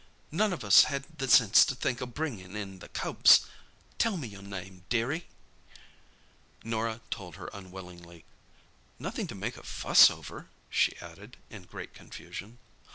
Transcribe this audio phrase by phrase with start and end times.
[0.31, 3.45] None of us had the sense to think o' bringin' in the cubs.
[3.99, 5.27] Tell me your name, dearie."
[6.63, 8.25] Norah told her unwillingly.
[8.97, 12.57] "Nothing to make a fuss over," she added, in great confusion.